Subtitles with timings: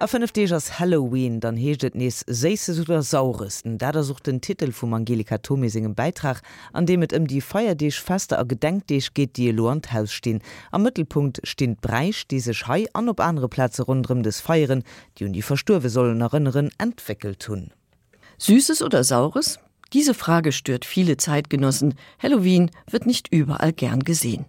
[0.00, 4.94] Aëf Degers Halloween dann heeschtet nees seise oder sauresten, da der sucht den Titel vum
[4.94, 6.40] Angelika Thomisingem Beitrag,
[6.72, 10.38] an dem et ëm die Feierdeech faste a gedenkdeich geht die Loandhaus stehn.
[10.70, 14.84] Am Mittelpunkt steint Breich diese Schei an op andere Plaze rundrem des Feieren,
[15.18, 17.72] die un die Versturwe sollen erinnern entwickelt hunn.
[18.38, 19.58] Süßes oder saures?
[19.94, 21.94] Diese Frage stört viele Zeitgenossen.
[22.22, 24.44] Halloween wird nicht überall gern gesehen.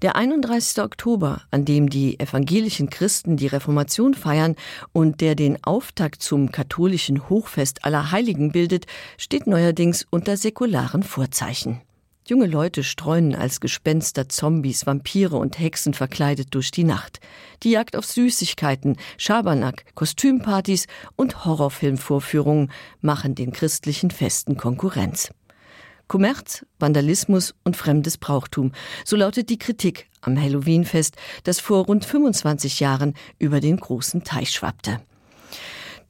[0.00, 0.82] Der 31.
[0.82, 4.56] Oktober, an dem die evangelischen Christen die Reformation feiern
[4.92, 8.86] und der den Auftakt zum katholischen Hochfest aller Heiligen bildet,
[9.18, 11.82] steht neuerdings unter säkularen Vorzeichen.
[12.24, 17.18] Junge Leute streunen als Gespenster Zombies, Vampire und Hexen verkleidet durch die Nacht.
[17.64, 20.86] Die Jagd auf Süßigkeiten, Schabernack, Kostümpartys
[21.16, 25.30] und Horrorfilmvorführungen machen den christlichen Festen Konkurrenz.
[26.06, 28.70] Kommerz, Vandalismus und fremdes Brauchtum,
[29.04, 34.50] so lautet die Kritik am Halloweenfest, das vor rund 25 Jahren über den großen Teich
[34.52, 35.00] schwappte.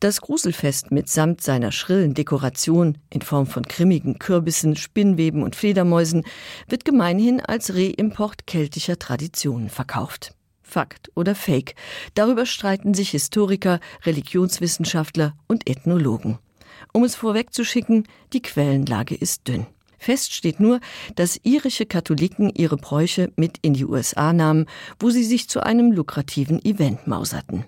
[0.03, 6.25] Das Gruselfest mitsamt seiner schrillen Dekoration in Form von grimmigen Kürbissen, Spinnweben und Fledermäusen
[6.67, 10.35] wird gemeinhin als Reimport keltischer Traditionen verkauft.
[10.61, 11.77] Fakt oder Fake.
[12.15, 16.41] Darüber streiten sich Historiker, Religionswissenschaftler und Ethnologen.
[16.93, 19.69] Um es vorwegzuschicken, die Quellenlage ist dünn.
[19.99, 20.81] Fest steht nur,
[21.15, 24.67] dass irische Katholiken ihre Bräuche mit in die USA nahmen,
[24.99, 27.67] wo sie sich zu einem lukrativen Event mauserten.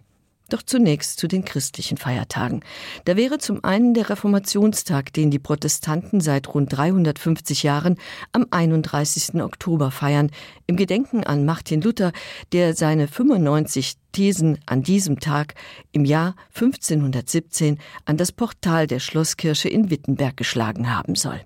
[0.50, 2.60] Doch zunächst zu den christlichen Feiertagen.
[3.06, 7.96] Da wäre zum einen der Reformationstag, den die Protestanten seit rund 350 Jahren
[8.32, 9.40] am 31.
[9.40, 10.30] Oktober feiern,
[10.66, 12.12] im Gedenken an Martin Luther,
[12.52, 15.54] der seine 95 Thesen an diesem Tag
[15.92, 21.40] im Jahr 1517 an das Portal der Schlosskirche in Wittenberg geschlagen haben soll.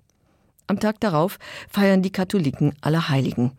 [0.66, 1.38] Am Tag darauf
[1.70, 3.52] feiern die Katholiken aller Heiligen.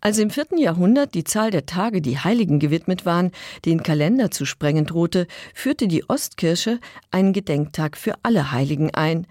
[0.00, 3.30] Als im vierten Jahrhundert die Zahl der Tage, die Heiligen gewidmet waren,
[3.64, 6.80] den Kalender zu sprengen drohte, führte die Ostkirche
[7.10, 9.26] einen Gedenktag für alle Heiligen ein,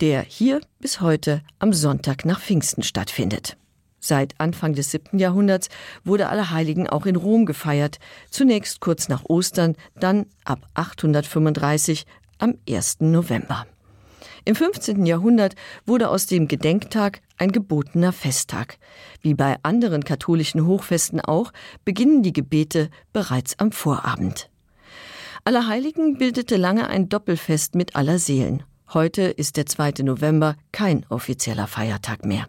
[0.00, 3.56] der hier bis heute am Sonntag nach Pfingsten stattfindet.
[4.00, 5.68] Seit Anfang des siebten Jahrhunderts
[6.04, 7.98] wurde alle Heiligen auch in Rom gefeiert,
[8.30, 12.06] zunächst kurz nach Ostern, dann ab 835
[12.38, 13.00] am 1.
[13.00, 13.66] November.
[14.48, 15.04] Im 15.
[15.04, 18.78] Jahrhundert wurde aus dem Gedenktag ein gebotener Festtag.
[19.20, 21.52] Wie bei anderen katholischen Hochfesten auch
[21.84, 24.48] beginnen die Gebete bereits am Vorabend.
[25.44, 28.62] Allerheiligen bildete lange ein Doppelfest mit aller Seelen.
[28.94, 30.02] Heute ist der 2.
[30.02, 32.48] November kein offizieller Feiertag mehr.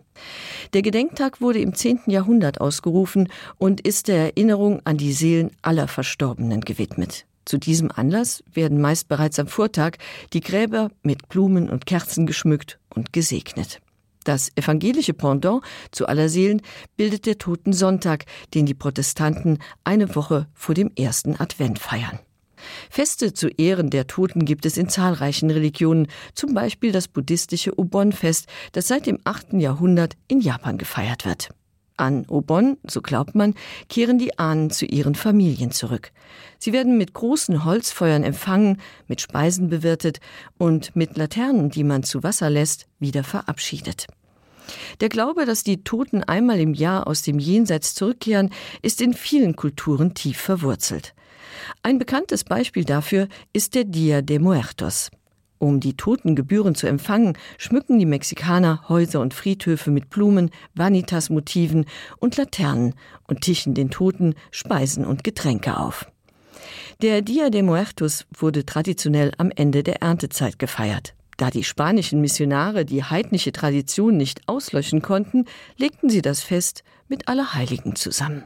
[0.72, 2.04] Der Gedenktag wurde im 10.
[2.06, 3.28] Jahrhundert ausgerufen
[3.58, 7.26] und ist der Erinnerung an die Seelen aller Verstorbenen gewidmet.
[7.46, 9.98] Zu diesem Anlass werden meist bereits am Vortag
[10.34, 13.80] die Gräber mit Blumen und Kerzen geschmückt und gesegnet.
[14.24, 16.62] Das evangelische Pendant zu aller Seelen
[16.98, 22.20] bildet der Toten Sonntag, den die Protestanten eine Woche vor dem ersten Advent feiern.
[22.90, 28.48] Feste zu Ehren der Toten gibt es in zahlreichen Religionen, zum Beispiel das buddhistische Obon-Fest,
[28.74, 29.54] das seit dem 8.
[29.54, 31.50] Jahrhundert in Japan gefeiert wird.
[32.00, 33.56] An Obon, so glaubt man,
[33.90, 36.12] kehren die Ahnen zu ihren Familien zurück.
[36.58, 40.20] Sie werden mit großen Holzfeuern empfangen, mit Speisen bewirtet
[40.58, 44.08] und mit Laternen, die man zu Wasser lässt, wieder verabschiedet.
[45.02, 49.56] Der Glaube, dass die Toten einmal im Jahr aus dem Jenseits zurückkehren, ist in vielen
[49.56, 51.14] Kulturen tief verwurzelt.
[51.84, 55.10] Ein bekanntes Beispiel dafür ist der Dia de Muertos.
[55.60, 61.86] Um die Totengebühren zu empfangen, schmücken die Mexikaner Häuser und Friedhöfe mit Blumen, Vanitas-Motiven
[62.18, 62.96] und Laternen
[63.28, 66.08] und tischen den Toten Speisen und Getränke auf.
[67.02, 71.14] Der Dia de Muertos wurde traditionell am Ende der Erntezeit gefeiert.
[71.36, 75.46] Da die spanischen Missionare die heidnische Tradition nicht auslöschen konnten,
[75.78, 78.44] legten sie das Fest mit Allerheiligen zusammen.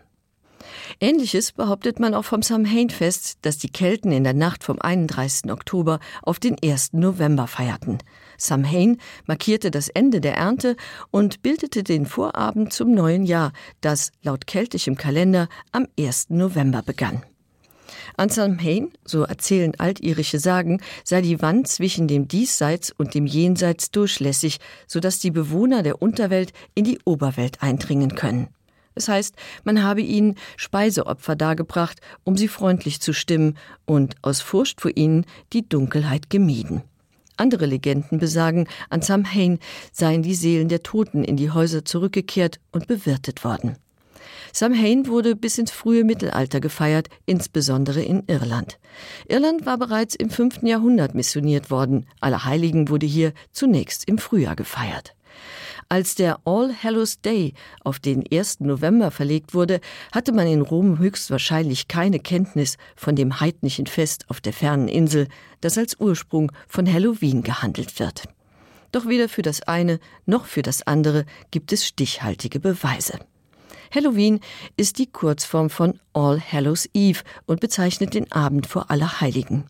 [1.00, 5.51] Ähnliches behauptet man auch vom Samhainfest, das die Kelten in der Nacht vom 31.
[5.51, 6.94] Oktober auf den 1.
[6.94, 8.00] November feierten.
[8.38, 10.75] Samhain markierte das Ende der Ernte
[11.12, 16.29] und bildete den Vorabend zum neuen Jahr, das laut keltischem Kalender am 1.
[16.29, 17.23] November begann.
[18.16, 23.91] An Samhain, so erzählen altirische Sagen, sei die Wand zwischen dem Diesseits und dem Jenseits
[23.91, 28.49] durchlässig, so dass die Bewohner der Unterwelt in die Oberwelt eindringen können.
[28.95, 34.81] Es heißt, man habe ihnen Speiseopfer dargebracht, um sie freundlich zu stimmen und aus Furcht
[34.81, 36.84] vor ihnen die Dunkelheit gemieden.
[37.35, 39.59] Andere Legenden besagen, an Samhain
[39.91, 43.78] seien die Seelen der Toten in die Häuser zurückgekehrt und bewirtet worden.
[44.51, 48.78] Samhain wurde bis ins frühe Mittelalter gefeiert, insbesondere in Irland.
[49.28, 50.61] Irland war bereits im 5.
[50.61, 52.05] Jahrhundert missioniert worden.
[52.19, 55.16] Allerheiligen wurde hier zunächst im Frühjahr gefeiert.
[55.93, 57.53] Als der All Hallows Day
[57.84, 58.61] auf den 1.
[58.61, 59.79] November verlegt wurde,
[60.11, 65.28] hatte man in Rom höchstwahrscheinlich keine Kenntnis von dem heidnischen Fest auf der fernen Insel,
[65.61, 68.23] das als Ursprung von Halloween gehandelt wird.
[68.91, 73.19] Doch weder für das eine noch für das andere gibt es stichhaltige Beweise.
[73.93, 74.40] Halloween
[74.75, 79.66] ist die Kurzform von All Hallows Eve und bezeichnet den Abend vor aller Heiligen.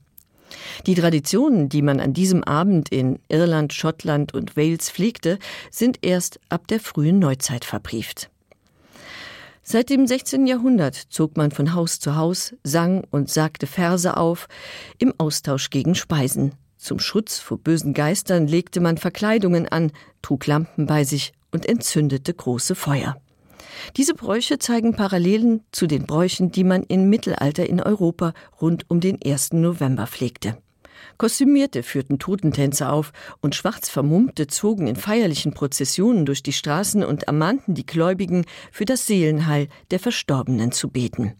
[0.85, 5.39] Die Traditionen, die man an diesem Abend in Irland, Schottland und Wales pflegte,
[5.71, 8.29] sind erst ab der frühen Neuzeit verbrieft.
[9.65, 10.45] Seit dem 16.
[10.45, 14.47] Jahrhundert zog man von Haus zu Haus, sang und sagte Verse auf,
[15.00, 16.51] im Austausch gegen Speisen.
[16.77, 22.33] Zum Schutz vor bösen Geistern legte man Verkleidungen an, trug Lampen bei sich und entzündete
[22.33, 23.15] große Feuer.
[23.97, 28.99] Diese Bräuche zeigen Parallelen zu den Bräuchen, die man im Mittelalter in Europa rund um
[28.99, 29.53] den 1.
[29.53, 30.57] November pflegte.
[31.17, 33.11] Kostümierte führten Totentänze auf
[33.41, 38.85] und schwarz vermummte zogen in feierlichen Prozessionen durch die Straßen und ermahnten die Gläubigen, für
[38.85, 41.33] das Seelenheil der Verstorbenen zu beten.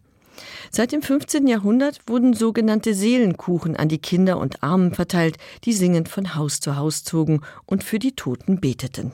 [0.70, 1.46] Seit dem 15.
[1.46, 6.76] Jahrhundert wurden sogenannte Seelenkuchen an die Kinder und Armen verteilt, die singend von Haus zu
[6.76, 9.12] Haus zogen und für die Toten beteten.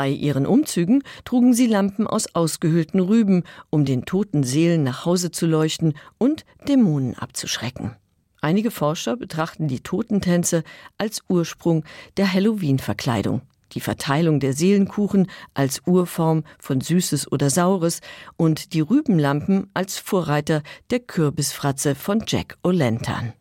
[0.00, 5.30] Bei ihren Umzügen trugen sie Lampen aus ausgehöhlten Rüben, um den toten Seelen nach Hause
[5.30, 7.96] zu leuchten und Dämonen abzuschrecken.
[8.40, 10.64] Einige Forscher betrachten die Totentänze
[10.96, 11.84] als Ursprung
[12.16, 13.42] der Halloween-Verkleidung,
[13.72, 18.00] die Verteilung der Seelenkuchen als Urform von Süßes oder Saures
[18.38, 23.34] und die Rübenlampen als Vorreiter der Kürbisfratze von Jack O'Lantern.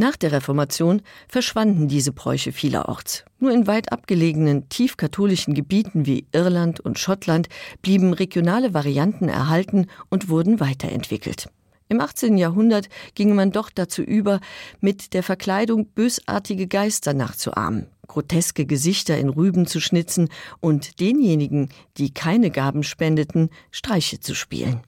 [0.00, 3.26] Nach der Reformation verschwanden diese Bräuche vielerorts.
[3.38, 7.50] Nur in weit abgelegenen tiefkatholischen Gebieten wie Irland und Schottland
[7.82, 11.50] blieben regionale Varianten erhalten und wurden weiterentwickelt.
[11.90, 12.38] Im 18.
[12.38, 14.40] Jahrhundert ging man doch dazu über,
[14.80, 20.30] mit der Verkleidung bösartige Geister nachzuahmen, groteske Gesichter in Rüben zu schnitzen
[20.60, 21.68] und denjenigen,
[21.98, 24.80] die keine Gaben spendeten, Streiche zu spielen.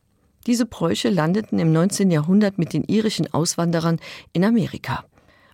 [0.46, 2.10] Diese Bräuche landeten im 19.
[2.10, 3.98] Jahrhundert mit den irischen Auswanderern
[4.32, 5.04] in Amerika.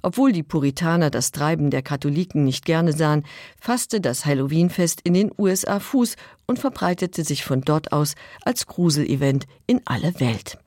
[0.03, 3.25] Obwohl die Puritaner das Treiben der Katholiken nicht gerne sahen,
[3.61, 8.15] fasste das Halloweenfest in den USA Fuß und verbreitete sich von dort aus
[8.45, 10.59] als Gruselevent in alle Welt.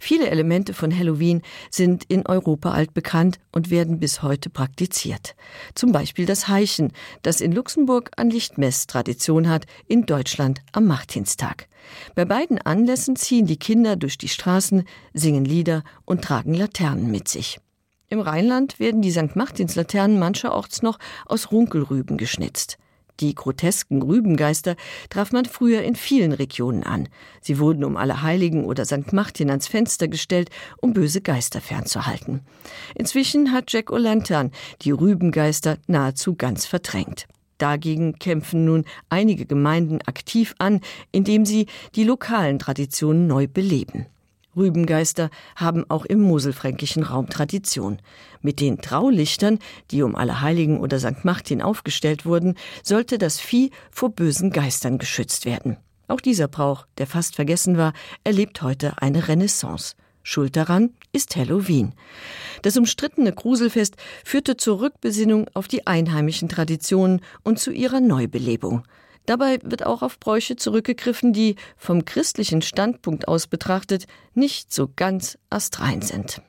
[0.00, 5.34] Viele Elemente von Halloween sind in Europa altbekannt und werden bis heute praktiziert.
[5.74, 6.92] Zum Beispiel das Heichen,
[7.22, 11.68] das in Luxemburg an Lichtmess Tradition hat, in Deutschland am Martinstag.
[12.14, 17.28] Bei beiden Anlässen ziehen die Kinder durch die Straßen, singen Lieder und tragen Laternen mit
[17.28, 17.60] sich.
[18.08, 19.36] Im Rheinland werden die St.
[19.36, 22.78] Martinslaternen mancherorts noch aus Runkelrüben geschnitzt.
[23.20, 24.76] Die grotesken Rübengeister
[25.10, 27.08] traf man früher in vielen Regionen an.
[27.40, 29.12] Sie wurden um alle Heiligen oder St.
[29.12, 30.50] Martin ans Fenster gestellt,
[30.80, 32.42] um böse Geister fernzuhalten.
[32.94, 34.52] Inzwischen hat Jack O'Lantern
[34.82, 37.26] die Rübengeister nahezu ganz verdrängt.
[37.58, 40.80] Dagegen kämpfen nun einige Gemeinden aktiv an,
[41.12, 44.06] indem sie die lokalen Traditionen neu beleben.
[44.56, 47.98] Rübengeister haben auch im moselfränkischen Raum Tradition.
[48.42, 49.58] Mit den Traulichtern,
[49.90, 51.24] die um alle Heiligen oder St.
[51.24, 55.76] Martin aufgestellt wurden, sollte das Vieh vor bösen Geistern geschützt werden.
[56.08, 57.92] Auch dieser Brauch, der fast vergessen war,
[58.24, 59.94] erlebt heute eine Renaissance.
[60.22, 61.94] Schuld daran ist Halloween.
[62.62, 68.82] Das umstrittene Gruselfest führte zur Rückbesinnung auf die einheimischen Traditionen und zu ihrer Neubelebung.
[69.26, 75.38] Dabei wird auch auf Bräuche zurückgegriffen, die vom christlichen Standpunkt aus betrachtet nicht so ganz
[75.50, 76.40] astrein sind.